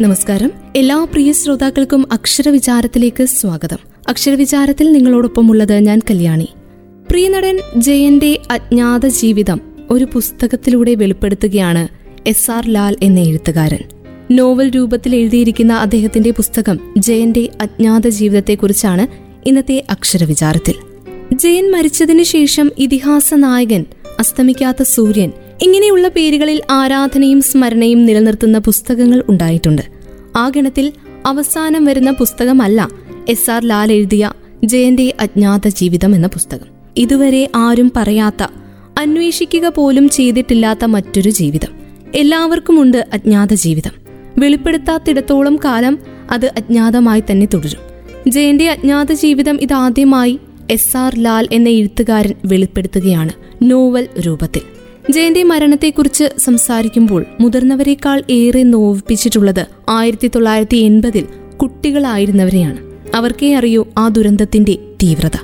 നമസ്കാരം. 0.00 0.50
എല്ലാ 0.76 1.04
പ്രിയ 1.04 1.32
ശ്രോതാക്കൾക്കും 1.32 2.12
അക്ഷരവിചാരത്തിലേക്ക് 2.12 3.24
സ്വാഗതം. 3.24 3.76
അക്ഷരവിചാരത്തിൽ 4.08 4.92
നിങ്ങളോടൊപ്പമുള്ളത് 4.92 5.78
ഞാൻ 5.78 6.00
കല്യാണി. 6.10 6.48
പ്രിയ 7.10 7.28
നടൻ 7.28 7.58
ജയന്റെ 7.76 8.38
അജ്ഞാത 8.50 9.06
ജീവിതം 9.06 9.60
ഒരു 9.90 10.06
പുസ്തകത്തിലൂടെ 10.12 10.94
വെളിപ്പെടുത്തുകയാണ് 10.94 11.88
എസ് 12.26 12.50
ആർ 12.50 12.68
ലാൽ 12.68 12.96
എന്ന 13.02 13.20
എഴുത്തുകാരൻ. 13.20 13.78
നോവൽ 14.30 14.70
രൂപത്തിൽ 14.70 15.14
എഴുതിയിരിക്കുന്ന 15.14 15.72
അദ്ദേഹത്തിന്റെ 15.72 16.30
പുസ്തകം 16.30 16.78
ജയന്റെ 16.98 17.48
അജ്ഞാത 17.60 18.08
ജീവിതത്തെക്കുറിച്ചാണ് 18.08 19.06
ഇന്നത്തെ 19.48 19.84
അക്ഷരവിചാരത്തിൽ. 19.90 20.74
ജയൻ 21.34 21.70
മരിച്ചതിനു 21.70 22.22
ശേഷം 22.22 22.72
ഇതിഹാസ 22.78 23.34
നായകൻ 23.34 23.84
അസ്തമിക്കാത്ത 24.18 24.82
സൂര്യൻ 24.82 25.32
ഇങ്ങനെയുള്ള 25.62 26.08
പേരുകളിൽ 26.08 26.62
ആരാധനയും 26.70 27.42
സ്മരണയും 27.42 28.04
നിലനിർത്തുന്ന 28.04 28.58
പുസ്തകങ്ങൾ 28.58 29.24
ഉണ്ടായിട്ടുണ്ട്. 29.28 29.82
ആ 30.36 30.48
ഗണത്തിൽ 30.48 30.92
അവസാനം 31.26 31.84
വരുന്ന 31.84 32.10
പുസ്തകമല്ല 32.10 32.88
എസ് 33.28 33.50
ആർ 33.50 33.64
ലാൽ 33.64 33.92
എഴുതിയ 33.92 34.32
ജയന്റെ 34.64 35.14
അജ്ഞാത 35.20 35.68
ജീവിതം 35.68 36.14
എന്ന 36.14 36.26
പുസ്തകം. 36.26 36.66
ഇതുവരെ 36.96 37.50
ആരും 37.56 37.92
പറയാത്ത 37.96 38.46
അന്വേഷിക്കുക 38.98 39.68
പോലും 39.68 40.08
ചെയ്തിട്ടില്ലാത്ത 40.08 40.84
മറ്റൊരു 40.84 41.30
ജീവിതം. 41.30 41.68
എല്ലാവർക്കുമുണ്ട് 42.14 43.06
അജ്ഞാത 43.12 43.54
ജീവിതം. 43.54 43.90
വെളിപ്പെടുത്താത്തിടത്തോളം 44.38 45.58
കാലം 45.64 45.98
അത് 46.30 46.46
അജ്ഞാതമായി 46.46 47.22
തന്നെ 47.30 47.48
തുടരും. 47.54 47.80
ജയന്റെ 48.30 48.70
അജ്ഞാത 48.70 49.12
ജീവിതം 49.12 49.58
ഇതാദ്യമായി 49.60 50.38
എസ് 50.70 50.96
ആർ 50.96 51.18
ലാൽ 51.18 51.48
എന്ന 51.52 51.68
എഴുത്തുകാരൻ 51.68 52.34
വെളിപ്പെടുത്തുകയാണ് 52.44 53.32
നോവൽ 53.62 54.08
രൂപത്തിൽ. 54.26 54.79
ജയന്റെ 55.10 55.42
മരണത്തെക്കുറിച്ച് 55.42 56.24
സംസാരിക്കുമ്പോൾ 56.38 57.24
മുതിർന്നവരെക്കാൾ 57.40 58.22
ഏറെ 58.30 58.62
നോവിപ്പിച്ചിട്ടുള്ളത് 58.62 59.66
ആയിരത്തി 59.88 60.30
തൊള്ളായിരത്തി 60.34 60.76
എൺപതിൽ 60.76 61.26
കുട്ടികളായിരുന്നവരെയാണ്. 61.56 62.78
അവർക്കേ 63.14 63.54
അറിയൂ 63.54 63.86
ആ 63.98 64.08
ദുരന്തത്തിന്റെ 64.08 64.78
തീവ്രത. 65.02 65.38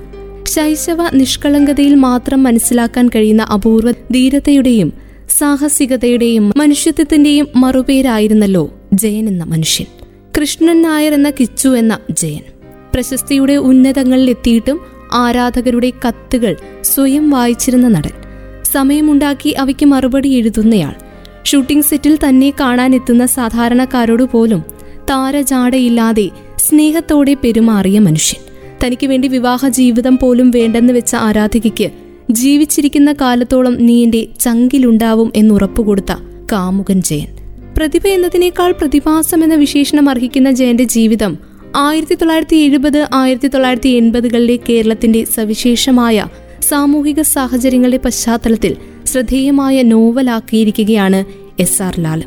ശൈശവ 0.47 1.11
നിഷ്കളങ്കതയിൽ 1.15 1.95
മാത്രം 1.95 2.43
മനസ്സിലാക്കാൻ 2.43 3.09
കഴിയുന്ന 3.09 3.43
അപൂർവ 3.43 3.91
ധീരതയുടെയും 3.91 4.93
സാഹസികതയുടെയും 5.39 6.53
മനുഷ്യത്വത്തിന്റെയും 6.57 7.49
മറുപേരായിരുന്നല്ലോ 7.57 8.75
ജയൻ 8.93 9.29
എന്ന 9.29 9.45
മനുഷ്യൻ. 9.45 9.87
കൃഷ്ണൻ 10.41 10.83
നായർ 10.83 11.15
എന്ന 11.15 11.31
കിച്ചു 11.31 11.69
എന്ന 11.69 11.99
ജയൻ. 12.11 12.43
പ്രശസ്തിയുടെ 12.95 13.57
ഉന്നതങ്ങളിൽ 13.57 14.31
എത്തിയിട്ടും 14.31 14.81
ആരാധകരുടെ 15.13 15.93
കത്തുകൾ 16.09 16.57
സ്വയം 16.83 17.31
വായിച്ചിരുന്ന 17.31 17.89
നടൻ. 17.89 18.26
സമയമുണ്ടാക്കി 18.73 19.51
അവയ്ക്ക് 19.51 19.87
മറുപടി 19.87 20.29
എഴുതുന്നയാൾ. 20.29 20.95
ഷൂട്ടിംഗ് 21.45 21.85
സെറ്റിൽ 21.85 22.19
തന്നെ 22.29 22.53
കാണാനെത്തുന്ന 22.61 23.27
സാധാരണക്കാരോട് 23.27 24.23
പോലും 24.23 24.65
താരജാടയില്ലാതെ 25.11 26.31
സ്നേഹത്തോടെ 26.59 27.35
പെരുമാറിയ 27.35 27.99
മനുഷ്യൻ. 27.99 28.41
തനിക്ക് 28.85 29.07
വേണ്ടി 29.07 29.29
വിവാഹ 29.29 29.69
ജീവിതം 29.69 30.19
പോലും 30.19 30.51
വേണ്ടെന്ന് 30.51 30.93
വെച്ച 30.93 31.17
ആരാധികയ്ക്ക് 31.17 31.91
ജീവിച്ചിരിക്കുന്ന 32.31 33.13
കാലത്തോളം 33.13 33.77
നീ 33.87 34.03
എന്റെ 34.03 34.27
ചങ്കിലുണ്ടാവും 34.41 35.33
എന്നുറപ്പുകൊടുത്ത 35.37 36.13
കാമുകൻ 36.53 37.03
ജയൻ. 37.03 37.29
പ്രതിഭ 37.77 38.07
എന്നതിനേക്കാൾ 38.07 38.73
പ്രതിഭാസം 38.73 39.45
എന്ന 39.45 39.55
വിശേഷണം 39.55 40.11
അർഹിക്കുന്ന 40.11 40.51
ജയന്റെ 40.51 40.85
ജീവിതം 40.85 41.39
ആയിരത്തി 41.77 42.15
തൊള്ളായിരത്തി 42.15 42.57
എഴുപത് 42.57 43.07
ആയിരത്തി 43.15 43.49
തൊള്ളായിരത്തി 43.49 43.89
എൺപതുകളിലെ 43.89 44.59
കേരളത്തിന്റെ 44.69 45.25
സവിശേഷമായ 45.25 46.27
സാമൂഹിക 46.63 47.21
സാഹചര്യങ്ങളുടെ 47.23 47.97
പശ്ചാത്തലത്തിൽ 47.97 48.77
ശ്രദ്ധേയമായ 49.07 49.83
നോവലാക്കിയിരിക്കുകയാണ് 49.83 51.25
എസ് 51.61 51.83
ആർ 51.83 52.01
ലാൽ. 52.01 52.25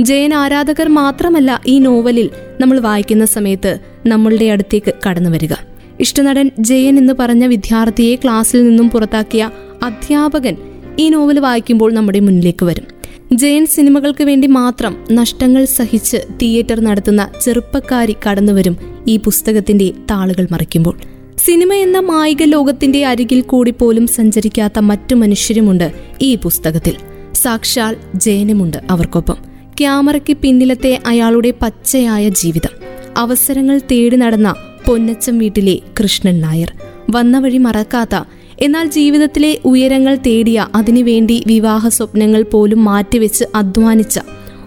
ജയൻ 0.00 0.34
ആരാധകർ 0.34 0.88
മാത്രമല്ല 0.88 1.60
ഈ 1.66 1.78
നോവലിൽ 1.78 2.30
നമ്മൾ 2.60 2.80
വായിക്കുന്ന 2.80 3.24
സമയത്ത് 3.24 3.78
നമ്മളുടെ 4.06 4.44
അടുത്തേക്ക് 4.44 4.94
കടന്നു 5.08 5.30
വരിക. 5.30 5.52
ഇഷ്ടനടൻ 6.00 6.50
ജയൻ 6.58 6.98
എന്ന് 6.98 7.12
പറഞ്ഞ 7.12 7.44
വിദ്യാർത്ഥിയെ 7.44 8.14
ക്ലാസ്സിൽ 8.14 8.68
നിന്നും 8.68 8.90
പുറത്താക്കിയ 8.90 9.50
അധ്യാപകൻ 9.82 10.56
ഈ 10.98 11.08
നോവൽ 11.08 11.38
വായിക്കുമ്പോൾ 11.38 11.92
നമ്മുടെ 11.92 12.20
മുന്നിലേക്ക് 12.20 12.64
വരും. 12.64 12.84
ജയൻ 13.32 13.66
സിനിമകൾക്ക് 13.66 14.24
വേണ്ടി 14.24 14.48
മാത്രം 14.48 14.96
നഷ്ടങ്ങൾ 15.12 15.64
സഹിച്ച് 15.64 16.16
തിയേറ്റർ 16.42 16.80
നടത്തുന്ന 16.80 17.28
ചെറുപ്പക്കാരി 17.44 18.16
കടന്നുവരും 18.26 18.76
ഈ 19.06 19.16
പുസ്തകത്തിന്റെ 19.16 19.92
താളുകൾ 20.10 20.46
മറിക്കുമ്പോൾ. 20.50 21.15
സിനിമ 21.38 21.72
എന്ന 21.72 21.98
മായിക 21.98 22.42
ലോകത്തിന്റെ 22.42 23.06
അരികിൽ 23.06 23.40
കൂടി 23.40 23.70
പോലും 23.70 24.06
സഞ്ചരിക്കാത്ത 24.06 24.78
മറ്റു 24.78 25.14
മനുഷ്യരുമുണ്ട് 25.14 25.92
ഈ 26.22 26.34
പുസ്തകത്തിൽ. 26.34 26.96
സാക്ഷാൽ 27.34 27.96
ജയനുമുണ്ട് 28.14 28.76
അവർക്കൊപ്പം. 28.90 29.36
ക്യാമറയ്ക്ക് 29.80 30.36
പിന്നിലത്തെ 30.36 31.00
അയാളുടെ 31.06 31.54
പച്ചയായ 31.62 32.28
ജീവിതം. 32.28 32.86
അവസരങ്ങൾ 33.16 33.80
തേടി 33.90 34.16
നടന്ന 34.16 34.54
പൊന്നച്ചം 34.86 35.38
വീട്ടിലെ 35.38 35.78
കൃഷ്ണൻ 36.02 36.40
നായർ. 36.40 36.72
വന്ന 37.10 37.38
വഴി 37.38 37.58
മറക്കാത്ത 37.58 38.24
എന്നാൽ 38.58 38.90
ജീവിതത്തിലെ 38.90 39.58
ഉയരങ്ങൾ 39.64 40.18
തേടിയ 40.26 40.66
അതിനുവേണ്ടി 40.74 41.44
വിവാഹ 41.46 41.88
സ്വപ്നങ്ങൾ 41.88 42.42
പോലും 42.42 42.84
മാറ്റിവെച്ച് 42.84 43.44
അധ്വാനിച്ച 43.54 44.20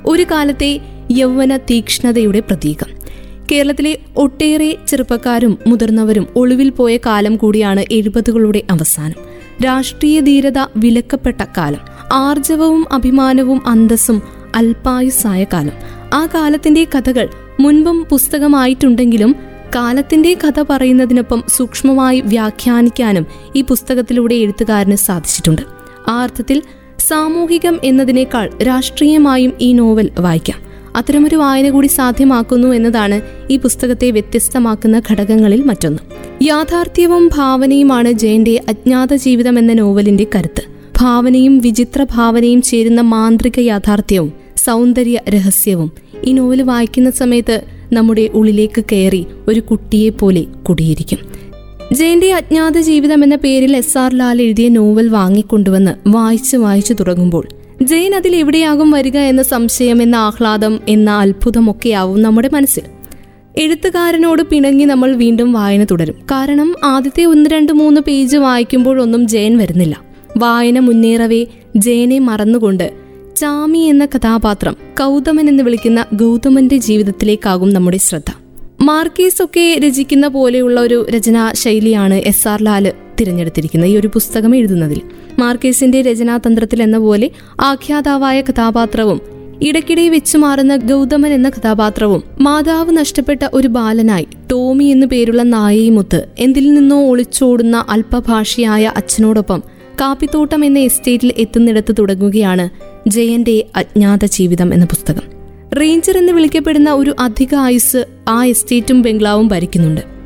ഒരു 0.05 0.23
കാലത്തെ 0.23 0.79
യൗവന 1.11 1.57
തീക്ഷ്ണതയുടെ 1.57 2.39
പ്രതീകം. 2.39 2.98
കേരളത്തിലെ 3.51 3.97
ഒട്ടേറെ 4.17 4.77
ചെറുപ്പക്കാരും 4.87 5.57
മുതിർന്നവരും 5.67 6.27
ഒളിവിൽ 6.35 6.69
പോയ 6.69 6.97
കാലം 6.97 7.37
കൂടിയാണ് 7.37 7.85
എഴുപതുകളുടെ 7.91 8.63
അവസാനം. 8.69 9.15
രാഷ്ട്രീയ 9.65 10.19
ധീരത 10.19 10.59
വിലക്കപ്പെട്ട 10.77 11.41
കാലം. 11.57 11.79
ആർജവവും 12.13 12.93
അഭിമാനവും 12.93 13.67
അന്തസ്സും 13.67 14.21
അൽപായുസായ 14.55 15.43
കാലം. 15.43 15.71
ആ 16.13 16.25
കാലത്തിന്റെ 16.25 16.83
കഥകൾ 16.83 17.29
മുൻപും 17.59 18.05
പുസ്തകമായിട്ടുണ്ടെങ്കിലും 18.11 19.35
കാലത്തിന്റെ 19.75 20.33
കഥ 20.33 20.63
പറയുന്നതിനൊപ്പം 20.69 21.43
സൂക്ഷ്മമായി 21.47 22.19
വ്യാഖ്യാനിക്കാനും 22.19 23.25
ഈ 23.55 23.61
പുസ്തകത്തിലൂടെ 23.61 24.35
എഴുത്തുകാരന് 24.35 24.95
സാധിച്ചിട്ടുണ്ട്. 24.95 25.61
ആ 26.07 26.23
അർത്ഥത്തിൽ 26.23 26.61
സാമൂഹികം 26.99 27.79
എന്നതിനേക്കാൾ 27.83 28.49
രാഷ്ട്രീയമായും 28.67 29.53
ഈ 29.61 29.73
നോവൽ 29.73 30.09
വായിക്കാം. 30.19 30.68
അത്തരമൊരു 30.95 31.35
വായന 31.35 31.69
കൂടി 31.69 31.87
സാധ്യമാക്കുന്നു 31.87 32.67
എന്നതാണ് 32.67 33.21
ഈ 33.51 33.57
പുസ്തകത്തെ 33.57 34.11
വ്യത്യസ്തമാക്കുന്ന 34.11 35.01
ഘടകങ്ങളിൽ 35.11 35.61
മറ്റൊന്ന്. 35.61 35.99
യാഥാർത്ഥ്യവും 36.41 37.29
ഭാവനയുമാണ് 37.35 38.11
ജയന്റെ 38.11 38.61
അജ്ഞാത 38.67 39.13
ജീവിതം 39.15 39.59
എന്ന 39.59 39.73
നോവലിന്റെ 39.73 40.27
കരുത്ത്. 40.35 40.61
ഭാവനയും 40.97 41.57
വിചിത്ര 41.57 42.05
ഭാവനയും 42.11 42.61
ചേരുന്ന 42.61 43.01
മാന്ത്രിക 43.01 43.59
യാഥാർത്ഥ്യവും 43.59 44.33
സൗന്ദര്യ 44.57 45.19
രഹസ്യവും 45.29 45.91
ഈ 46.23 46.31
നോവൽ 46.31 46.61
വായിക്കുന്ന 46.61 47.09
സമയത്ത് 47.09 47.63
നമ്മുടെ 47.93 48.29
ഉള്ളിലേക്ക് 48.33 48.83
കയറി 48.91 49.27
ഒരു 49.47 49.59
കുട്ടിയെ 49.59 50.09
പോലെ 50.09 50.43
കുടിയിരിക്കും. 50.69 51.17
ജയന്റെ 51.93 52.33
അജ്ഞാത 52.33 52.77
ജീവിതം 52.77 53.23
എന്ന 53.23 53.35
പേരിൽ 53.35 53.77
എസ് 53.77 53.97
ആർ 53.97 54.13
ലാൽ 54.13 54.41
എഴുതിയ 54.41 54.69
നോവൽ 54.69 55.07
വാങ്ങിക്കൊണ്ടുവന്ന് 55.07 55.91
വായിച്ചു 56.07 56.57
വായിച്ചു 56.57 56.93
തുടങ്ങുമ്പോൾ 56.93 57.47
ജയൻ 57.83 58.15
അതിൽ 58.15 58.35
എവിടെയാകും 58.35 58.91
വരിക 58.91 59.17
എന്ന 59.17 59.43
സംശയം 59.43 60.01
എന്ന 60.01 60.15
ആഹ്ലാദം 60.15 60.79
എന്ന 60.87 61.09
അത്ഭുതമൊക്കെയാവും 61.09 62.21
നമ്മുടെ 62.21 62.49
മനസ്സിൽ. 62.53 62.81
എഴുത്തുകാരനോട് 63.57 64.43
പിണങ്ങി 64.43 64.85
നമ്മൾ 64.85 65.15
വീണ്ടും 65.15 65.53
വായന 65.53 65.83
തുടരും. 65.83 66.15
കാരണം 66.31 66.75
ആദ്യത്തെ 66.83 67.25
ഒന്ന് 67.25 67.49
രണ്ട് 67.49 67.71
മൂന്ന് 67.73 68.01
പേജ് 68.01 68.37
വായിക്കുമ്പോഴൊന്നും 68.37 69.27
ജയൻ 69.27 69.57
വരുന്നില്ല. 69.57 70.01
വായന 70.37 70.79
മുന്നേറവേ 70.79 71.45
ജയനെ 71.75 72.19
മറന്നുകൊണ്ട് 72.19 72.93
ചാമി 73.35 73.79
എന്ന 73.79 74.05
കഥാപാത്രം 74.05 74.73
കൗതമൻ 74.99 75.49
എന്ന് 75.49 75.63
വിളിക്കുന്ന 75.63 76.05
ഗൗതമന്റെ 76.13 76.77
ജീവിതത്തിലേക്കാകും 76.77 77.69
നമ്മുടെ 77.69 77.97
ശ്രദ്ധ. 77.97 78.33
മാർക്കീസ് 78.81 79.43
ഒക്കെ 79.43 79.79
രചിക്കുന്ന 79.87 80.27
പോലെയുള്ള 80.27 80.81
ഒരു 80.81 81.05
രചനാ 81.09 81.51
ശൈലിയാണ് 81.51 82.13
എസ് 82.13 82.47
ആർ 82.47 82.63
ലാൽ. 82.63 82.91
തിരഞ്ഞെടുത്തിരിക്കുന്നത് 83.21 83.89
ഈ 83.89 83.97
ഒരു 83.97 84.07
പുസ്തകം 84.07 84.55
എഴുതുന്നതിൽ. 84.55 85.01
മാർക്കേസിന്റെ 85.39 86.01
രചനാതന്ത്രത്തിൽ 86.01 86.83
എന്ന 86.83 86.97
പോലെ 86.97 87.31
ആഖ്യാതാവായ 87.61 88.41
കഥാപാത്രവും 88.41 89.21
ഇടയ്ക്കിടെ 89.61 90.09
വെച്ചു 90.09 90.37
മാറുന്ന 90.37 90.75
ഗൗതമൻ 90.75 91.33
എന്ന 91.33 91.49
കഥാപാത്രവും 91.49 92.23
മാതാവ് 92.41 92.97
നഷ്ടപ്പെട്ട 92.97 93.47
ഒരു 93.53 93.67
ബാലനായി 93.67 94.27
ടോമി 94.51 94.83
എന്നു 94.83 95.07
പേരുള്ള 95.07 95.41
നായയുമൊത്ത് 95.41 96.25
എന്തിൽ 96.39 96.73
നിന്നോ 96.73 97.09
ഒളിച്ചോടുന്ന 97.09 97.85
അല്പഭാഷിയായ 97.89 98.93
അച്ഛനോടൊപ്പം 98.97 99.63
കാപ്പിത്തോട്ടം 100.01 100.65
എന്ന 100.65 100.79
എസ്റ്റേറ്റിൽ 100.79 101.31
എത്തുന്നിടത്ത് 101.37 101.95
തുടങ്ങുകയാണ് 101.99 102.69
ജയന്റെ 103.09 103.65
അജ്ഞാത 103.75 104.25
ജീവിതം 104.25 104.73
എന്ന 104.73 104.85
പുസ്തകം. 104.85 105.21
റേഞ്ചർ 105.81 106.17
എന്ന് 106.17 106.31
വിളിക്കപ്പെടുന്ന 106.31 106.91
ഒരു 106.91 107.15
അധിക 107.19 107.55
ആയുസ് 107.55 108.05
ആ 108.27 108.45
എസ്റ്റേറ്റും 108.45 109.01
ബംഗ്ലാവും 109.01 109.47
ഭരിക്കുന്നുണ്ട്. 109.47 110.18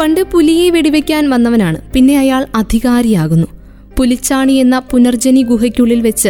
പണ്ട് 0.00 0.20
പുലിയെ 0.20 0.70
വെടിവെക്കാൻ 0.70 1.30
വന്നവനാണ്. 1.30 1.92
പിന്നെ 1.92 2.18
അയാൾ 2.18 2.46
അധികാരിയാകുന്നു. 2.54 3.46
പുലിച്ചാണി 3.98 4.52
എന്ന 4.52 4.78
പുനർജനി 4.78 5.42
ഗുഹയ്ക്കുള്ളിൽ 5.42 6.00
വെച്ച് 6.00 6.28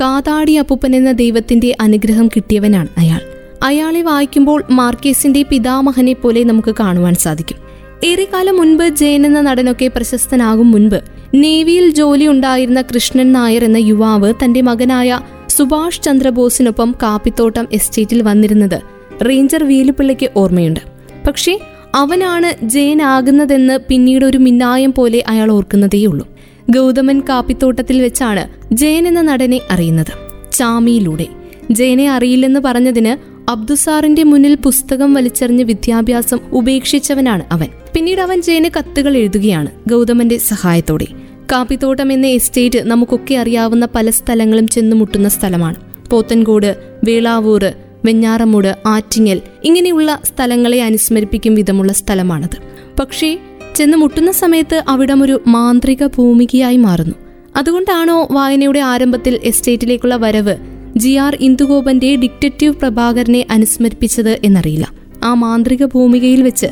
കാതാടി 0.00 0.52
അപ്പൂപ്പൻ 0.52 0.96
എന്ന 0.96 1.12
ദൈവത്തിന്റെ 1.12 1.76
അനുഗ്രഹം 1.80 2.28
കിട്ടിയവനാണ് 2.28 2.88
അയാൾ. 2.98 3.20
അയാളെ 3.62 4.02
വായിക്കുമ്പോൾ 4.02 4.64
മാർക്കേസിന്റെ 4.70 5.44
പിതാമഹനെ 5.50 6.12
പോലെ 6.12 6.44
നമുക്ക് 6.44 6.74
കാണുവാൻ 6.80 7.14
സാധിക്കും. 7.14 7.56
ഏറെക്കാലം 8.04 8.56
മുൻപ് 8.56 8.88
ജയൻ 8.88 9.26
എന്ന 9.26 9.40
നടനൊക്കെ 9.40 9.88
പ്രശസ്തനാകും 9.88 10.70
മുൻപ് 10.70 11.00
നേവിയിൽ 11.34 11.90
ജോലി 11.90 12.26
ഉണ്ടായിരുന്ന 12.26 12.82
കൃഷ്ണൻ 12.82 13.32
നായർ 13.32 13.64
എന്ന 13.64 13.76
യുവാവ് 13.76 14.34
തന്റെ 14.44 14.60
മകനായ 14.60 15.20
സുഭാഷ് 15.48 16.02
ചന്ദ്രബോസിനൊപ്പം 16.02 16.94
കാപ്പിത്തോട്ടം 17.02 17.68
എസ്റ്റേറ്റിൽ 17.72 18.22
വന്നിരുന്നത് 18.22 18.80
റേഞ്ചർ 19.28 19.64
വേലുപ്പിള്ളയ്ക്ക് 19.64 20.30
ഓർമ്മയുണ്ട്. 20.36 20.80
പക്ഷേ 21.28 21.58
അവനാണ് 21.94 22.66
ജയൻ 22.66 23.02
ആകുന്നതെന്ന് 23.02 23.78
പിന്നീട് 23.88 24.24
ഒരു 24.24 24.38
മിന്നായം 24.38 24.92
പോലെ 24.92 25.24
അയാൾ 25.28 25.50
ഓർക്കുന്നതേയുള്ളൂ. 25.50 26.28
ഗൗതമൻ 26.70 27.20
കാപ്പിത്തോട്ടത്തിൽ 27.20 28.02
വെച്ചാണ് 28.02 28.48
ജയൻ 28.72 29.08
എന്ന 29.08 29.20
നടനെ 29.20 29.60
അറിയുന്നത്. 29.70 30.12
ചാമിയിലൂടെ. 30.52 31.26
ജയനെ 31.70 32.10
അറിയില്ലെന്ന് 32.10 32.60
പറഞ്ഞതിന് 32.60 33.40
അബ്ദുസാറിന്റെ 33.50 34.24
മുന്നിൽ 34.24 34.54
പുസ്തകം 34.54 35.14
വലിച്ചെറിഞ്ഞ് 35.14 35.64
വിദ്യാഭ്യാസം 35.64 36.38
ഉപേക്ഷിച്ചവനാണ് 36.52 37.42
അവൻ. 37.52 37.68
പിന്നീട് 37.94 38.20
അവൻ 38.20 38.42
ജയന് 38.42 38.70
കത്തുകൾ 38.78 39.16
എഴുതുകയാണ് 39.16 39.68
ഗൗതമന്റെ 39.90 40.38
സഹായത്തോടെ. 40.38 41.06
കാപ്പിത്തോട്ടം 41.52 42.12
എന്ന 42.12 42.26
എസ്റ്റേറ്റ് 42.26 42.78
നമുക്കൊക്കെ 42.78 43.34
അറിയാവുന്ന 43.34 43.88
പല 43.94 44.10
സ്ഥലങ്ങളും 44.10 44.68
ചെന്നുമുട്ടുന്ന 44.68 45.28
സ്ഥലമാണ്. 45.28 45.74
പോത്തൻകോട് 46.10 46.76
വേളാവൂർ 47.04 47.72
വെഞ്ഞാറമൂട് 48.04 48.76
ആറ്റിങ്ങൽ 48.86 49.40
ഇങ്ങനെയുള്ള 49.64 50.20
സ്ഥലങ്ങളെ 50.24 50.82
അനുസ്മരിപ്പിക്കും 50.82 51.54
വിധമുള്ള 51.54 51.92
സ്ഥലമാണത്. 51.92 52.56
പക്ഷേ 53.00 53.38
ചെന്ന് 53.74 53.96
മുട്ടുന്ന 53.96 54.32
സമയത്ത് 54.32 54.84
അവിടം 54.88 55.22
ഒരു 55.22 55.42
മാന്ത്രിക 55.46 56.06
ഭൂമികയായി 56.06 56.76
മാറുന്നു. 56.76 57.14
അതുകൊണ്ടാണോ 57.56 58.28
വായനയുടെ 58.30 58.80
ആരംഭത്തിൽ 58.80 59.40
എസ്റ്റേറ്റിലേക്കുള്ള 59.44 60.16
വരവ് 60.16 60.56
ജി 60.96 61.14
ആർ 61.14 61.36
ഇന്ദുഗോപന്റെ 61.40 62.16
ഡിക്റ്റേറ്റീവ് 62.16 62.74
പ്രഭാകരനെ 62.74 63.46
അനുസ്മരിപ്പിച്ചത് 63.50 64.38
എന്നറിയില്ല. 64.44 64.92
ആ 65.24 65.34
മാന്ത്രിക 65.34 65.84
ഭൂമികയിൽ 65.84 66.42
വെച്ച് 66.42 66.66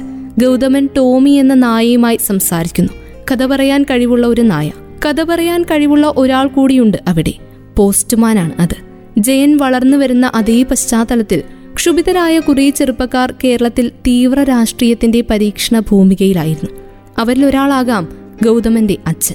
ഗൗതമൻ 0.44 0.88
ടോമി 0.96 1.30
എന്ന 1.30 1.54
നായയുമായി 1.54 2.18
സംസാരിക്കുന്നു. 2.26 2.92
കഥ 3.32 3.46
പറയാൻ 3.46 3.82
കഴിവുള്ള 3.82 4.26
ഒരു 4.26 4.40
നായ. 4.40 4.70
കഥ 5.06 5.22
പറയാൻ 5.22 5.62
കഴിവുള്ള 5.62 6.14
ഒരാൾ 6.16 6.46
കൂടിയുണ്ട് 6.46 6.98
അവിടെ. 7.08 7.34
പോസ്റ്റ്മാനാണ് 7.76 8.52
അത്. 8.58 8.87
ജയൻ 9.18 9.56
വളർന്നു 9.56 9.96
വരുന്ന 9.96 10.32
അതേ 10.34 10.62
പശ്ചാത്തലത്തിൽ 10.62 11.42
ക്ഷുഭിതരായ 11.74 12.38
കുറേ 12.38 12.70
ചെറുപ്പക്കാർ 12.70 13.34
കേരളത്തിൽ 13.44 13.88
തീവ്ര 13.88 14.42
രാഷ്ട്രീയത്തിന്റെ 14.42 15.24
പരീക്ഷണ 15.30 15.78
ഭൂമികയിലായിരുന്നു. 15.80 16.80
അവരിൽ 17.18 17.46
ഒരാളാകാം 17.46 18.08
ഗൗതമന്റെ 18.44 18.96
അച്ഛൻ. 19.06 19.34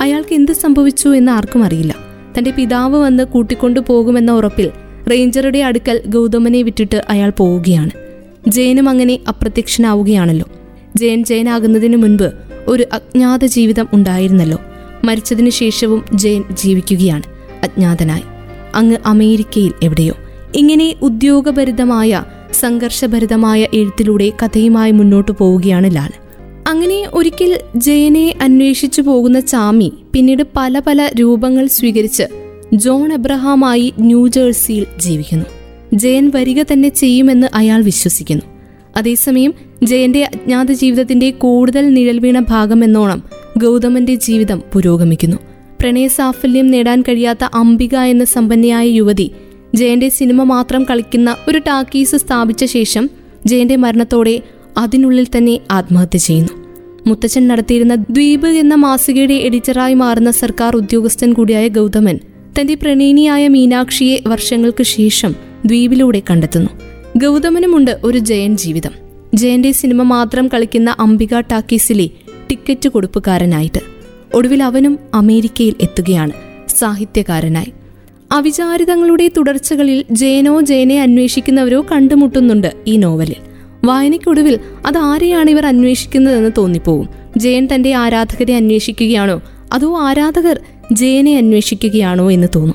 അയാൾക്ക് 0.00 0.34
എന്ത് 0.34 0.52
സംഭവിച്ചു 0.52 1.08
എന്ന് 1.08 1.32
ആർക്കും 1.32 1.64
അറിയില്ല. 1.64 1.94
തന്റെ 2.38 2.50
പിതാവ് 2.50 2.96
വന്ന് 2.96 3.24
കൂട്ടിക്കൊണ്ടു 3.24 3.80
പോകുമെന്ന 3.80 4.32
ഉറപ്പിൽ 4.32 4.70
റേഞ്ചറുടെ 5.10 5.58
അടുക്കൽ 5.58 6.02
ഗൗതമനെ 6.06 6.62
വിട്ടിട്ട് 6.62 7.04
അയാൾ 7.08 7.30
പോവുകയാണ്. 7.30 7.90
ജയനും 8.48 8.88
അങ്ങനെ 8.88 9.18
അപ്രത്യക്ഷനാവുകയാണല്ലോ. 9.28 10.46
ജയൻ 10.96 11.24
ജയനാകുന്നതിന് 11.24 11.96
മുൻപ് 11.96 12.32
ഒരു 12.66 12.84
അജ്ഞാത 12.92 13.44
ജീവിതം 13.44 13.88
ഉണ്ടായിരുന്നല്ലോ. 13.92 14.58
മരിച്ചതിനു 15.04 15.50
ശേഷവും 15.50 16.04
ജയൻ 16.14 16.44
ജീവിക്കുകയാണ് 16.50 17.22
അജ്ഞാതനായി. 17.62 18.37
അങ്ങ് 18.74 18.96
അമേരിക്കയിൽ 19.06 19.72
എവിടെയോ. 19.82 20.14
ഇങ്ങനെ 20.54 20.94
ഉദ്യോഗഭരിതമായ 21.02 22.22
സംഘർഷഭരിതമായ 22.52 23.66
എഴുത്തിലൂടെ 23.74 24.32
കഥയുമായി 24.42 24.90
മുന്നോട്ടു 24.90 25.32
പോവുകയാണ് 25.38 25.96
ലാൽ. 25.96 26.10
അങ്ങനെ 26.68 27.06
ഒരിക്കൽ 27.14 27.58
ജയനെ 27.76 28.34
അന്വേഷിച്ചു 28.42 29.02
പോകുന്ന 29.02 29.40
ചാമി 29.40 29.92
പിന്നീട് 30.12 30.42
പല 30.56 30.78
പല 30.78 31.10
രൂപങ്ങൾ 31.20 31.66
സ്വീകരിച്ച് 31.66 32.22
ജോൺ 32.74 33.12
എബ്രഹാമായി 33.12 33.94
ന്യൂജേഴ്സിയിൽ 33.98 34.86
ജീവിക്കുന്നു. 34.98 35.44
ജയൻ 35.94 36.32
വരിക 36.34 36.62
തന്നെ 36.62 36.88
ചെയ്യുമെന്ന് 36.88 37.46
അയാൾ 37.54 37.82
വിശ്വസിക്കുന്നു. 37.82 38.44
അതേസമയം 38.96 39.54
ജയന്റെ 39.82 40.24
അജ്ഞാത 40.24 40.72
ജീവിതത്തിന്റെ 40.72 41.30
കൂടുതൽ 41.30 41.94
നിഴൽവീണ 41.94 42.38
ഭാഗമെന്നോണം 42.38 43.22
ഗൗതമന്റെ 43.58 44.14
ജീവിതം 44.14 44.62
പുരോഗമിക്കുന്നു. 44.72 45.36
പ്രണയസാഫല്യം 45.80 46.70
നേടാൻ 46.70 47.02
കഴിയാത്ത 47.02 47.44
അംബിക 47.54 47.96
എന്ന 47.96 48.24
സമ്പന്നയായ 48.24 48.88
യുവതി 48.88 49.30
ജയന്റെ 49.74 50.08
സിനിമ 50.08 50.42
മാത്രം 50.42 50.84
കളിക്കുന്ന 50.84 51.36
ഒരു 51.48 51.58
ടാക്കീസ് 51.58 52.16
സ്ഥാപിച്ച 52.16 52.64
ശേഷം 52.64 53.10
ജയന്റെ 53.46 53.76
മരണത്തോടെ 53.76 54.42
അതിനുള്ളിൽ 54.78 55.26
തന്നെ 55.36 55.60
ആത്മഹത്യ 55.70 56.18
ചെയ്യുന്നു. 56.18 56.52
മുത്തച്ഛൻ 57.06 57.48
നടത്തിയിരുന്ന 57.48 57.94
ദ്വീപ് 57.94 58.46
എന്ന 58.46 58.74
മാസികയുടെ 58.74 59.34
എഡിറ്ററായി 59.34 59.94
മാറുന്ന 59.94 60.30
സർക്കാർ 60.30 60.76
ഉദ്യോഗസ്ഥൻ 60.76 61.32
കൂടിയായ 61.32 61.68
ഗൗതമൻ 61.68 62.18
തന്റെ 62.60 62.74
പ്രണയിനിയായ 62.74 63.48
മീനാക്ഷിയെ 63.48 64.22
വർഷങ്ങൾക്ക് 64.26 64.82
ശേഷം 64.82 65.34
ദ്വീപിലൂടെ 65.66 66.22
കണ്ടെത്തുന്നു. 66.30 66.70
ഗൗതമനുമുണ്ട് 67.18 68.00
ഒരു 68.04 68.18
ജയൻ 68.18 68.56
ജീവിതം. 68.56 68.90
ജയന്റെ 69.34 69.72
സിനിമ 69.72 70.02
മാത്രം 70.02 70.48
കളിക്കുന്ന 70.48 70.96
അംബിക 70.98 71.40
ടാക്കീസിലെ 71.40 72.10
ടിക്കറ്റ് 72.50 72.88
കൊടുപ്പുകാരനായിട്ട്. 72.88 73.97
ഒടുവിൽ 74.34 74.62
അവനും 74.62 74.98
അമേരിക്കയിൽ 75.14 75.74
എത്തുകയാണ്. 75.80 76.32
സാഹിത്യകാരനായി. 76.78 77.72
അവിചാരിതങ്ങളുടെ 78.32 79.30
തുടർച്ചകളിൽ 79.36 80.04
ജയനോ 80.10 80.60
ജയനെ 80.60 81.02
അന്വേഷിക്കുന്നവരോ 81.02 81.86
കണ്ടുമുട്ടുന്നുണ്ട് 81.92 82.72
ഈ 82.86 82.96
നോവലിൽ. 82.96 83.34
വായനയ്ക്കൊടുവിൽ 83.84 84.58
അത് 84.86 84.98
ആരെയാണ് 84.98 85.50
ഇവർ 85.50 85.66
അന്വേഷിക്കുന്നതെന്ന് 85.66 86.50
തോന്നിപ്പോവും. 86.58 87.08
ജയൻ 87.36 87.68
തന്റെ 87.74 87.94
ആരാധകരെ 87.94 88.56
അന്വേഷിക്കുകയാണോ? 88.56 89.42
അതോ 89.72 89.98
ആരാധകർ 90.00 90.60
ജയനെ 90.92 91.36
അന്വേഷിക്കുകയാണോ 91.36 92.32
എന്ന് 92.32 92.46
തോന്നും. 92.54 92.74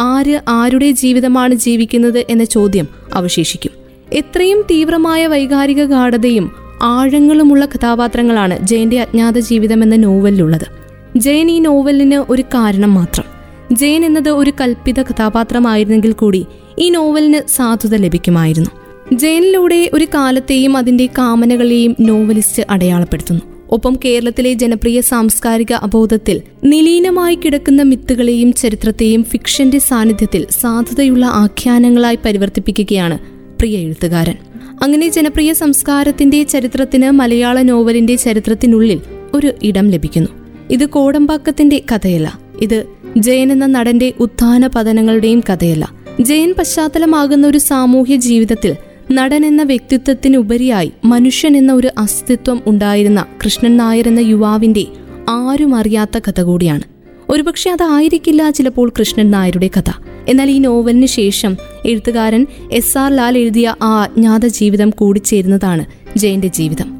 ആര് 0.00 0.40
ആരുടെ 0.48 0.90
ജീവിതമാണ് 0.90 1.54
ജീവിക്കുന്നത് 1.54 2.24
എന്ന 2.30 2.44
ചോദ്യം 2.44 2.88
അവശേഷിക്കും. 3.12 3.72
എത്രയും 4.12 4.64
തീവ്രമായ 4.70 5.26
വൈകാരിക 5.26 5.84
ഗാഠതയും 5.84 6.52
ആഴങ്ങളുമുള്ള 6.82 7.64
കഥാപാത്രങ്ങളാണ് 7.64 8.66
ജയന്റെ 8.66 9.00
അജ്ഞാത 9.00 9.38
ജീവിതം 9.38 9.82
എന്ന 9.82 9.96
നോവലിലുള്ളത്. 9.96 10.81
ജയൻ 11.16 11.50
ഈ 11.50 11.58
നോവലിന് 11.58 12.24
ഒരു 12.28 12.42
കാരണം 12.42 12.94
മാത്രം. 12.94 13.24
ജയൻ 13.72 14.04
എന്നത് 14.04 14.28
ഒരു 14.28 14.52
കൽപ്പിത 14.60 15.02
കഥാപാത്രമായിരുന്നെങ്കിൽ 15.02 16.12
കൂടി 16.12 16.46
ഈ 16.78 16.90
നോവലിന് 16.90 17.48
സാധുത 17.48 17.94
ലഭിക്കുമായിരുന്നു. 17.94 18.70
ജയനിലൂടെ 19.12 19.90
ഒരു 19.94 20.06
കാലത്തെയും 20.14 20.76
അതിന്റെ 20.76 21.06
കാമനകളെയും 21.06 21.96
നോവലിസ്റ്റ് 22.00 22.62
അടയാളപ്പെടുത്തുന്നു. 22.70 23.40
ഒപ്പം 23.70 23.96
കേരളത്തിലെ 24.04 24.52
ജനപ്രിയ 24.52 25.00
സാംസ്കാരിക 25.00 25.72
അബോധത്തിൽ 25.72 26.40
നിലീനമായി 26.64 27.34
കിടക്കുന്ന 27.34 27.82
മിത്തുകളെയും 27.82 28.52
ചരിത്രത്തെയും 28.52 29.24
ഫിക്ഷന്റെ 29.24 29.78
സാന്നിധ്യത്തിൽ 29.78 30.46
സാധുതയുള്ള 30.50 31.26
ആഖ്യാനങ്ങളായി 31.26 32.18
പരിവർത്തിപ്പിക്കുകയാണ് 32.24 33.18
പ്രിയ 33.58 33.78
എഴുത്തുകാരൻ. 33.78 34.34
അങ്ങനെ 34.82 35.08
ജനപ്രിയ 35.08 35.52
സംസ്കാരത്തിന്റെ 35.52 36.42
ചരിത്രത്തിന് 36.42 37.10
മലയാള 37.10 37.62
നോവലിന്റെ 37.62 38.16
ചരിത്രത്തിനുള്ളിൽ 38.16 39.00
ഒരു 39.34 39.52
ഇടം 39.62 39.90
ലഭിക്കുന്നു. 39.90 40.41
ഇത് 40.72 40.86
കോടമ്പാക്കത്തിന്റെ 40.86 41.82
കഥയല്ല. 41.92 42.38
ഇത് 42.60 42.84
ജയൻ 43.16 43.52
എന്ന 43.52 43.66
നടന്റെ 43.66 44.12
ഉത്ഥാന 44.20 44.66
പതനങ്ങളുടെയും 44.66 45.40
കഥയല്ല. 45.40 45.92
ജയൻ 46.20 46.54
പശ്ചാത്തലമാകുന്ന 46.58 47.46
ഒരു 47.46 47.58
സാമൂഹ്യ 47.58 48.16
ജീവിതത്തിൽ 48.16 48.76
നടൻ 49.12 49.46
എന്ന 49.46 49.62
വ്യക്തിത്വത്തിനുപരിയായി 49.62 50.92
മനുഷ്യൻ 51.04 51.56
എന്ന 51.56 51.72
ഒരു 51.72 51.90
അസ്തിത്വം 51.98 52.62
ഉണ്ടായിരുന്ന 52.66 53.26
കൃഷ്ണൻ 53.44 53.76
നായർ 53.76 54.08
എന്ന 54.08 54.20
യുവാവിന്റെ 54.20 54.86
ആരും 55.28 55.74
അറിയാത്ത 55.74 56.18
കഥ 56.18 56.40
കൂടിയാണ്. 56.40 56.82
ഒരുപക്ഷെ 57.28 57.70
അതായിരിക്കില്ല 57.70 58.50
ചിലപ്പോൾ 58.50 58.92
കൃഷ്ണൻ 58.98 59.30
നായരുടെ 59.30 59.70
കഥ. 59.78 59.90
എന്നാൽ 60.28 60.50
ഈ 60.50 60.58
നോവലിന് 60.58 61.06
ശേഷം 61.06 61.56
എഴുത്തുകാരൻ 61.86 62.46
എസ് 62.72 62.98
ആർ 62.98 63.16
ലാൽ 63.16 63.38
എഴുതിയ 63.38 63.74
ആ 63.82 64.02
അജ്ഞാത 64.02 64.46
ജീവിതം 64.46 64.90
കൂടിച്ചേരുന്നതാണ് 64.90 65.84
ജയന്റെ 66.18 66.48
ജീവിതം. 66.48 66.91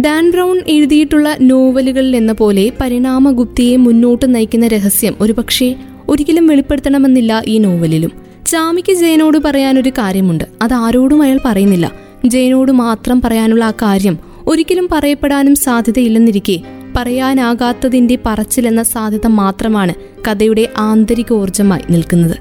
ഡാൻ 0.00 0.30
ബ്രൗൺ 0.30 0.60
എഴുതിയിട്ടുള്ള 0.68 1.36
നോവലുകളിൽ 1.40 2.16
എന്ന 2.16 2.32
പോലെ 2.32 2.72
പരിണാമഗുപ്തിയെ 2.80 3.76
മുന്നോട്ട് 3.76 4.34
നയിക്കുന്ന 4.34 4.66
രഹസ്യം 4.66 5.14
ഒരുപക്ഷെ 5.20 5.76
ഒരിക്കലും 6.08 6.46
വെളിപ്പെടുത്തണമെന്നില്ല 6.46 7.42
ഈ 7.46 7.58
നോവലിലും. 7.58 8.10
ചാമിക്ക് 8.46 8.92
ജയനോട് 8.92 9.38
പറയാനൊരു 9.38 9.90
കാര്യമുണ്ട്. 9.90 10.44
അത് 10.62 10.74
ആരോടും 10.74 11.22
അയാൾ 11.22 11.40
പറയുന്നില്ല. 11.44 11.92
ജയനോട് 12.26 12.72
മാത്രം 12.72 13.20
പറയാനുള്ള 13.20 13.64
ആ 13.64 13.70
കാര്യം 13.70 14.18
ഒരിക്കലും 14.46 14.88
പറയപ്പെടാനും 14.92 15.54
സാധ്യതയില്ലെന്നിരിക്കെ 15.54 16.60
പറയാനാകാത്തതിന്റെ 16.96 18.18
പറച്ചിലെന്ന 18.26 18.82
സാധ്യത 18.82 19.26
മാത്രമാണ് 19.26 19.94
കഥയുടെ 20.28 20.68
ആന്തരിക 20.76 21.32
ഊർജമായി 21.32 21.92
നിൽക്കുന്നത്. 21.92 22.36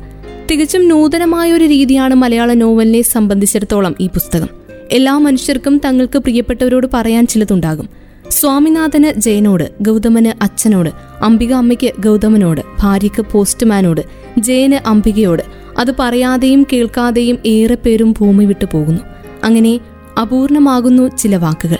തികച്ചും 0.51 0.87
നൂതനമായ 0.87 1.53
ഒരു 1.53 1.65
രീതിയാണ് 1.65 2.15
മലയാള 2.15 2.53
നോവലിനെ 2.53 3.01
സംബന്ധിച്ചിടത്തോളം 3.01 3.95
ഈ 3.99 4.07
പുസ്തകം. 4.07 4.58
എല്ലാ 4.91 5.17
മനുഷ്യർക്കും 5.17 5.81
തങ്ങൾക്ക് 5.85 6.19
പ്രിയപ്പെട്ടവരോട് 6.19 6.87
പറയാൻ 6.93 7.27
ചിലതുണ്ടാകും. 7.27 7.89
സ്വാമിനാഥന് 8.29 9.19
ജയനോട് 9.19 9.71
ഗൗതമന് 9.81 10.43
അച്ഛനോട് 10.43 10.89
അംബിക 11.21 11.53
അമ്മയ്ക്ക് 11.53 12.01
ഗൗതമനോട് 12.01 12.61
ഭാര്യയ്ക്ക് 12.79 13.25
പോസ്റ്റ്മാനോട് 13.31 14.01
ജയന് 14.37 14.87
അംബികയോട് 14.87 15.43
അത് 15.77 15.93
പറയാതെയും 15.99 16.67
കേൾക്കാതെയും 16.73 17.37
ഏറെ 17.45 17.75
പേരും 17.75 18.15
ഭൂമി 18.19 18.45
വിട്ടു 18.45 18.65
പോകുന്നു. 18.73 18.99
അങ്ങനെ 19.43 19.79
അപൂർണമാകുന്നു 20.21 21.17
ചില 21.17 21.35
വാക്കുകൾ. 21.35 21.77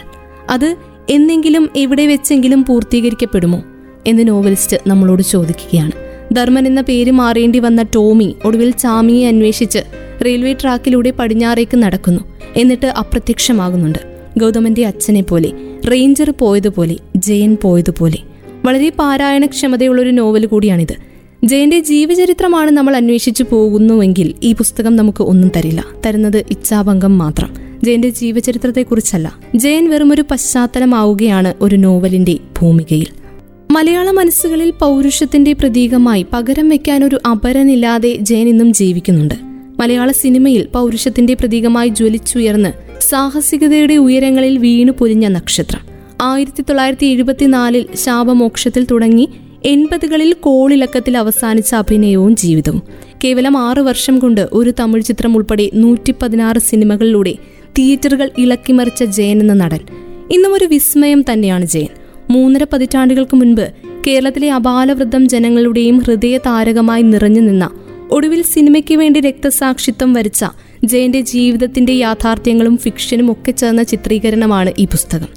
അത് 0.49 0.75
എന്നെങ്കിലും 1.09 1.69
എവിടെ 1.75 2.07
വെച്ചെങ്കിലും 2.07 2.65
പൂർത്തീകരിക്കപ്പെടുമോ 2.65 3.63
എന്ന് 4.07 4.27
നോവലിസ്റ്റ് 4.27 4.77
നമ്മളോട് 4.87 5.21
ചോദിക്കുകയാണ്. 5.21 6.08
ധർമ്മൻ 6.33 6.67
എന്ന 6.67 6.81
പേര് 6.81 7.11
മാറേണ്ടി 7.11 7.59
വന്ന 7.59 7.85
ടോമി 7.95 8.35
ഒടുവിൽ 8.45 8.71
ചാമിയെ 8.71 9.27
അന്വേഷിച്ച് 9.27 9.79
റെയിൽവേ 10.25 10.53
ട്രാക്കിലൂടെ 10.53 11.11
പടിഞ്ഞാറേക്ക് 11.11 11.77
നടക്കുന്നു. 11.77 12.19
എന്നിട്ട് 12.57 12.85
അപ്രത്യക്ഷമാകുന്നുണ്ട്. 12.85 13.99
ഗൗതമന്റെ 14.39 14.85
അച്ഛനെ 14.85 15.21
പോലെ 15.21 15.51
റേഞ്ചർ 15.91 16.33
പോയതുപോലെ 16.39 16.95
ജയൻ 17.15 17.57
പോയതുപോലെ. 17.61 18.17
വളരെ 18.65 18.89
പാരായണക്ഷമതയുള്ള 18.89 20.01
ഒരു 20.01 20.09
നോവൽ 20.09 20.45
കൂടിയാണിത്. 20.45 20.95
ജയന്റെ 21.43 21.79
ജീവചരിത്രമാണ് 21.79 22.71
നമ്മൾ 22.71 22.95
അന്വേഷിച്ചു 22.95 23.45
പോകുന്നുവെങ്കിൽ 23.51 24.33
ഈ 24.43 24.53
പുസ്തകം 24.53 24.95
നമുക്ക് 24.95 25.23
ഒന്നും 25.23 25.51
തരില്ല. 25.55 25.85
തരുന്നത് 26.05 26.37
ഇച്ഛാഭംഗം 26.37 27.17
മാത്രം. 27.17 27.57
ജയന്റെ 27.83 28.09
ജീവചരിത്രത്തെക്കുറിച്ചല്ല. 28.09 29.39
ജയൻ 29.55 29.89
വെറുമൊരു 29.89 30.23
പശ്ചാത്തലമാവുകയാണ് 30.31 31.53
ഒരു 31.61 31.75
നോവലിന്റെ 31.75 32.37
ഭൂമികയിൽ. 32.61 33.18
മലയാള 33.71 34.11
മനസ്സുകളിൽ 34.11 34.71
പൗരുഷത്തിന്റെ 34.71 35.53
പ്രതീകമായി 35.53 36.25
പകരം 36.33 36.69
വെക്കാൻ 36.69 37.03
ഒരു 37.03 37.19
അപരനില്ലാതെ 37.31 38.17
ജയൻ 38.21 38.47
ഇന്നും 38.49 38.73
ജീവിക്കുന്നുണ്ട്. 38.73 39.33
മലയാള 39.79 40.11
സിനിമയിൽ 40.11 40.67
പൗരുഷത്തിന്റെ 40.73 41.33
പ്രതീകമായി 41.33 41.89
ജ്വലിച്ചുയർന്ന് 41.89 43.01
സാഹസികതയുടെ 43.01 43.93
ഉയരങ്ങളിൽ 43.93 44.57
വീണു 44.57 44.91
പൊലിഞ്ഞ 44.91 45.27
നക്ഷത്രം. 45.27 45.79
ആയിരത്തി 46.21 46.61
തൊള്ളായിരത്തി 46.61 47.05
എഴുപത്തിനാലിൽ 47.05 47.85
ശാപമോക്ഷത്തിൽ 47.95 48.85
തുടങ്ങി 48.85 49.29
എൺപതുകളിൽ 49.65 50.33
കോളിളക്കത്തിൽ 50.33 51.17
അവസാനിച്ച 51.17 51.75
അഭിനയവും 51.75 52.35
ജീവിതവും. 52.35 52.81
കേവലം 53.23 53.57
ആറു 53.57 53.81
വർഷം 53.81 54.19
കൊണ്ട് 54.19 54.49
ഒരു 54.53 54.73
തമിഴ് 54.79 55.03
ചിത്രം 55.03 55.37
ഉൾപ്പെടെ 55.37 55.69
നൂറ്റി 55.75 56.13
പതിനാറ് 56.21 56.59
സിനിമകളിലൂടെ 56.59 57.35
തിയേറ്ററുകൾ 57.77 58.31
ഇളക്കിമറിച്ച 58.37 59.03
ജയൻ 59.03 59.39
എന്ന 59.39 59.53
നടൻ. 59.53 59.79
ഇന്നും 60.31 60.53
ഒരു 60.53 60.65
വിസ്മയം 60.65 61.25
തന്നെയാണ് 61.33 61.65
ജയൻ. 61.65 61.98
മൂന്നര 62.31 62.65
പതിറ്റാണ്ടുകൾക്ക് 62.73 63.35
മുൻപ് 63.35 63.67
കേരളത്തിലെ 64.07 64.51
അപാലവൃദ്ധം 64.51 65.27
ജനങ്ങളുടെയും 65.29 65.99
ഹൃദയ 65.99 66.37
താരകമായി 66.37 67.01
നിറഞ്ഞു 67.01 67.41
നിന്ന 67.41 67.69
ഒടുവിൽ 68.11 68.41
സിനിമയ്ക്ക് 68.41 68.95
വേണ്ടി 68.95 69.19
രക്തസാക്ഷിത്വം 69.19 70.13
വരിച്ച 70.13 70.45
ജയന്റെ 70.85 71.21
ജീവിതത്തിന്റെ 71.21 71.93
യാഥാർത്ഥ്യങ്ങളും 71.93 72.77
ഫിക്ഷനും 72.77 73.31
ഒക്കെ 73.31 73.51
ചേർന്ന 73.51 73.83
ചിത്രീകരണമാണ് 73.83 74.73
ഈ 74.77 74.85
പുസ്തകം. 74.85 75.27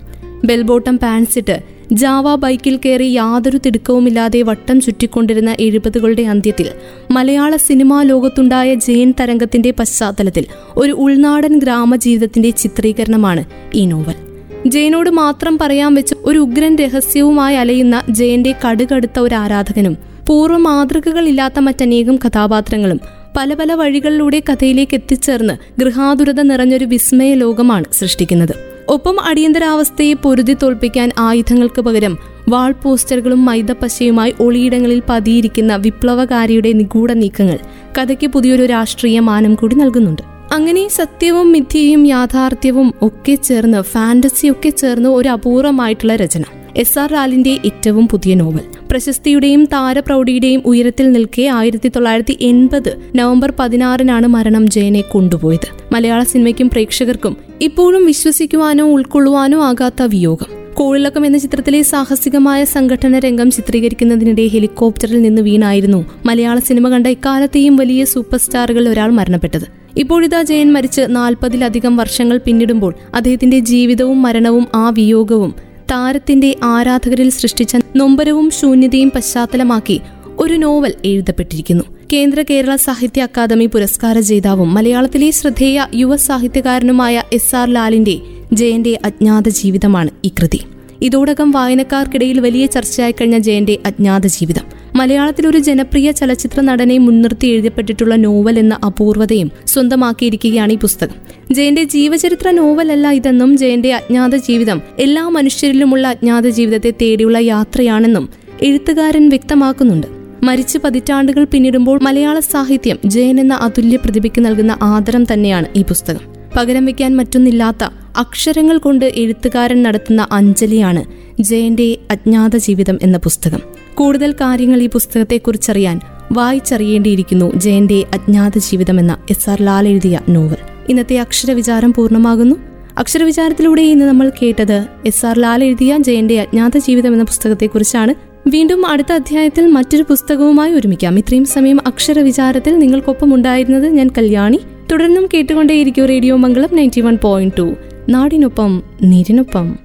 ബെൽബോട്ടം 0.45 0.99
പാൻസിട്ട് 0.99 1.57
ജാവ 1.93 2.35
ബൈക്കിൽ 2.35 2.77
കയറി 2.77 3.05
യാതൊരു 3.05 3.59
തിടുക്കവുമില്ലാതെ 3.67 4.43
വട്ടം 4.43 4.81
ചുറ്റിക്കൊണ്ടിരുന്ന 4.81 5.57
എഴുപതുകളുടെ 5.61 6.23
അന്ത്യത്തിൽ 6.23 6.69
മലയാള 7.11 7.57
സിനിമാ 7.57 8.03
ലോകത്തുണ്ടായ 8.03 8.75
ജയൻ 8.75 9.15
തരംഗത്തിന്റെ 9.21 9.71
പശ്ചാത്തലത്തിൽ 9.71 10.47
ഒരു 10.77 10.93
ഉൾനാടൻ 10.93 11.59
ഗ്രാമജീവിതത്തിന്റെ 11.59 12.51
ചിത്രീകരണമാണ് 12.51 13.45
ഈ 13.75 13.87
നോവൽ. 13.87 14.32
ജയനോട് 14.67 15.11
മാത്രം 15.11 15.59
പറയാൻ 15.59 15.95
വെച്ച് 15.95 16.15
ഒരു 16.25 16.39
ഉഗ്രൻ 16.39 16.77
രഹസ്യവുമായി 16.77 17.57
അലയുന്ന 17.57 18.03
ജയന്റെ 18.11 18.55
കടുകടുത്ത 18.69 19.21
ഒരു 19.21 19.35
ആരാധകനും 19.35 19.97
പൂർവ 20.27 20.57
മാതൃകകളില്ലാത്ത 20.57 21.59
മറ്റനേകം 21.59 22.17
കഥാപാത്രങ്ങളും 22.17 23.01
പല 23.37 23.55
പല 23.55 23.73
വഴികളിലൂടെ 23.73 24.43
കഥയിലേക്ക് 24.51 24.95
എത്തിച്ചേർന്ന് 24.95 25.81
ഗൃഹാതുരത 25.81 26.41
നിറഞ്ഞൊരു 26.41 26.85
വിസ്മയ 26.85 27.35
ലോകമാണ് 27.35 27.85
സൃഷ്ടിക്കുന്നത്. 27.93 28.55
ഒപ്പം 28.89 29.25
അടിയന്തരാവസ്ഥയെ 29.25 30.15
പൊരുതി 30.15 30.57
തോൽപ്പിക്കാൻ 30.63 31.11
ആയുധങ്ങൾക്ക് 31.19 31.81
പകരം 31.81 32.19
വാൾ 32.49 32.73
പോസ്റ്ററുകളും 32.73 33.45
മൈദപ്പശയുമായി 33.45 34.35
ഒളിയിടങ്ങളിൽ 34.41 35.03
പതിയിരിക്കുന്ന 35.09 35.77
വിപ്ലവകാരിയുടെ 35.77 36.73
നിഗൂഢ 36.73 37.13
നീക്കങ്ങൾ 37.13 37.59
കഥയ്ക്ക് 37.99 38.27
പുതിയൊരു 38.27 38.67
രാഷ്ട്രീയ 38.67 39.21
മാനം 39.21 39.55
കൂടി 39.55 39.77
നൽകുന്നുണ്ട്. 39.77 40.32
അങ്ങനെ 40.53 40.89
സത്യവും 40.89 41.53
മിഥ്യയും 41.53 42.07
യാഥാർത്ഥ്യവും 42.07 42.95
ഒക്കെ 43.03 43.35
ചേർന്ന് 43.35 43.83
ഫാന്റസി 43.83 44.51
ഒക്കെ 44.51 44.71
ചേർന്ന് 44.71 45.09
ഒരു 45.09 45.29
അപൂർവമായിട്ടുള്ള 45.29 46.17
രചന. 46.17 46.43
എസ് 46.77 46.99
ആർ 46.99 47.13
ലാലിന്റെ 47.13 47.59
ഏറ്റവും 47.65 48.09
പുതിയ 48.09 48.35
നോവൽ. 48.35 48.65
പ്രശസ്തിയുടെയും 48.91 49.65
താരപ്രൗഢിയുടെയും 49.65 50.63
ഉയരത്തിൽ 50.67 51.13
നിൽക്കെ 51.13 51.43
ആയിരത്തി 51.43 51.89
തൊള്ളായിരത്തി 51.89 52.39
എൺപത് 52.41 52.91
നവംബർ 53.15 53.53
പതിനാറിനാണ് 53.59 54.27
മരണം 54.27 54.71
ജയനെ 54.71 55.01
കൊണ്ടുപോയത്. 55.01 55.69
മലയാള 55.93 56.23
സിനിമയ്ക്കും 56.23 56.69
പ്രേക്ഷകർക്കും 56.69 57.37
ഇപ്പോഴും 57.61 58.07
വിശ്വസിക്കുവാനോ 58.07 58.85
ഉൾക്കൊള്ളുവാനോ 58.85 59.61
ആകാത്ത 59.63 60.03
വിയോഗം. 60.03 60.47
കോളിളക്കം 60.75 61.27
എന്ന 61.27 61.39
ചിത്രത്തിലെ 61.39 61.83
സാഹസികമായ 61.83 62.65
സംഘടന 62.65 63.19
രംഗം 63.19 63.51
ചിത്രീകരിക്കുന്നതിനിടെ 63.51 64.47
ഹെലികോപ്റ്ററിൽ 64.47 65.23
നിന്ന് 65.23 65.43
വീണായിരുന്നു 65.43 66.05
മലയാള 66.27 66.59
സിനിമ 66.59 66.89
കണ്ട 66.89 67.07
ഇക്കാലത്തെയും 67.07 67.77
വലിയ 67.77 68.05
സൂപ്പർ 68.05 68.39
സ്റ്റാറുകളിൽ 68.39 68.89
ഒരാൾ 68.89 69.11
മരണപ്പെട്ടത്. 69.11 69.82
ഇപ്പോഴിതാ 69.97 70.43
ജയൻ 70.43 70.73
മരിച്ച് 70.73 71.01
നാൽപ്പതിലധികം 71.09 71.97
വർഷങ്ങൾ 71.97 72.39
പിന്നിടുമ്പോൾ 72.39 72.95
അദ്ദേഹത്തിന്റെ 73.15 73.59
ജീവിതവും 73.59 74.23
മരണവും 74.23 74.67
ആ 74.75 74.91
വിയോഗവും 74.91 75.55
താരത്തിന്റെ 75.91 76.57
ആരാധകരിൽ 76.63 77.31
സൃഷ്ടിച്ച 77.31 77.77
നൊമ്പരവും 77.97 78.51
ശൂന്യതയും 78.51 79.13
പശ്ചാത്തലമാക്കി 79.15 80.01
ഒരു 80.39 80.55
നോവൽ 80.55 80.95
എഴുതപ്പെട്ടിരിക്കുന്നു. 81.05 81.85
കേന്ദ്ര 82.13 82.45
കേരള 82.51 82.77
സാഹിത്യ 82.77 83.23
അക്കാദമി 83.23 83.67
പുരസ്കാര 83.67 84.21
ജേതാവും 84.21 84.75
മലയാളത്തിലെ 84.75 85.31
ശ്രദ്ധേയ 85.31 85.87
യുവ 85.95 86.17
സാഹിത്യകാരനുമായ 86.17 87.23
എസ് 87.33 87.57
ആർ 87.57 87.69
ലാലിന്റെ 87.69 88.21
ജയന്റെ 88.53 88.99
അജ്ഞാത 89.05 89.49
ജീവിതമാണ് 89.49 90.11
ഈ 90.25 90.29
കൃതി. 90.29 90.61
ഇതോടകം 91.03 91.51
വായനക്കാർക്കിടയിൽ 91.51 92.41
വലിയ 92.41 92.67
ചർച്ചയായി 92.67 93.13
കഴിഞ്ഞ 93.13 93.39
ജയന്റെ 93.39 93.79
അജ്ഞാത 93.87 94.27
ജീവിതം. 94.27 94.82
മലയാളത്തിൽ 94.97 95.47
ഒരു 95.47 95.59
ജനപ്രിയ 95.59 96.11
ചലച്ചിത്ര 96.11 96.61
നടനെ 96.61 96.99
മുൻനിർത്തി 96.99 97.47
എഴുതപ്പെട്ടിട്ടുള്ള 97.47 98.15
നോവൽ 98.15 98.59
എന്ന 98.59 98.79
അപൂർവതയും 98.87 99.51
സ്വന്തമാക്കിയിരിക്കുകയാണ് 99.67 100.73
ഈ 100.73 100.77
പുസ്തകം. 100.77 101.15
ജയന്റെ 101.53 101.85
ജീവചരിത്ര 101.85 102.51
നോവലല്ല 102.51 103.11
ഇതെന്നും 103.11 103.57
ജയന്റെ 103.57 103.95
അജ്ഞാത 103.95 104.37
ജീവിതം 104.37 104.83
എല്ലാ 104.99 105.29
മനുഷ്യരിലുമുള്ള 105.29 106.09
അജ്ഞാത 106.09 106.49
ജീവിതത്തെ 106.49 106.93
തേടിയുള്ള 107.03 107.39
യാത്രയാണെന്നും 107.39 108.29
എഴുത്തുകാരൻ 108.63 109.29
വ്യക്തമാക്കുന്നുണ്ട്. 109.29 110.07
മരിച്ചു 110.43 110.79
പതിറ്റാണ്ടുകൾ 110.85 111.45
പിന്നിടുമ്പോൾ 111.45 111.99
മലയാള 112.03 112.41
സാഹിത്യം 112.41 112.99
ജയൻ 113.05 113.41
എന്ന 113.41 113.55
അതുല്യ 113.55 113.97
പ്രതിഭയ്ക്ക് 113.97 114.45
നൽകുന്ന 114.45 114.79
ആദരം 114.83 115.25
തന്നെയാണ് 115.33 115.67
ഈ 115.77 115.83
പുസ്തകം. 115.83 116.21
പകരം 116.57 116.85
വയ്ക്കാൻ 116.85 117.17
മറ്റൊന്നില്ലാത്ത 117.17 117.85
അക്ഷരങ്ങൾ 118.17 118.79
കൊണ്ട് 118.79 119.13
എഴുത്തുകാരൻ 119.17 119.83
നടത്തുന്ന 119.83 120.29
അഞ്ജലിയാണ് 120.33 121.05
ജയന്റെ 121.43 121.97
അജ്ഞാത 122.11 122.57
ജീവിതം 122.57 122.99
എന്ന 123.03 123.19
പുസ്തകം. 123.19 123.82
കൂടുതൽ 123.95 124.33
കാര്യങ്ങൾ 124.33 124.83
ഈ 124.83 124.89
പുസ്തകത്തെക്കുറിച്ചറിയാൻ 124.89 126.01
വായിച്ചറിയേണ്ടിയിരിക്കുന്നു 126.33 127.53
ജയന്റെ 127.55 128.05
അജ്ഞാത 128.13 128.59
ജീവിതം 128.59 129.01
എന്ന 129.01 129.19
എസ് 129.31 129.51
ആർ 129.51 129.63
ലാൽ 129.63 129.89
എഴുതിയ 129.89 130.21
നോവൽ. 130.29 130.57
ഇന്നത്തെ 130.89 131.19
അക്ഷരവിചാരം 131.19 131.95
പൂർണമാകുന്നു. 131.95 132.57
അക്ഷരവിചാരത്തിലൂടെ 132.99 133.83
ഇന്ന് 133.83 134.05
നമ്മൾ 134.05 134.33
കേട്ടത് 134.43 134.87
എസ് 135.07 135.27
ആർ 135.27 135.39
ലാൽ 135.39 135.65
എഴുതിയ 135.65 135.97
ജയന്റെ 136.01 136.41
അജ്ഞാത 136.41 136.79
ജീവിതം 136.79 137.13
എന്ന 137.13 137.25
പുസ്തകത്തെക്കുറിച്ചാണ്. 137.25 138.15
വീണ്ടും 138.49 138.87
അടുത്ത 138.87 139.13
അധ്യായത്തിൽ 139.13 139.67
മറ്റൊരു 139.67 140.03
പുസ്തകവുമായി 140.03 140.73
ഒരുമിക്കാം. 140.73 141.19
ഇത്രയും 141.19 141.45
സമയം 141.45 141.79
അക്ഷരവിചാരത്തിൽ 141.87 142.79
നിങ്ങൾക്കൊപ്പം 142.79 143.35
ഉണ്ടായിരുന്നത് 143.35 143.89
ഞാൻ 143.89 144.11
കല്യാണി. 144.19 144.61
തുടർന്നും 144.93 145.29
കേട്ടുകൊണ്ടേയിരിക്കും 145.35 146.07
radio 146.07 146.37
Mangalam 146.37 146.77
ninety 146.77 147.01
one 147.01 147.19
point 147.23 147.55
two. 147.59 147.75
നാടിനൊപ്പം 148.09 148.83
നീരിനൊപ്പം. 149.03 149.79